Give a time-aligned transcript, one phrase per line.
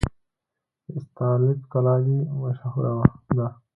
[0.91, 2.93] د استالف کلالي مشهوره
[3.37, 3.47] ده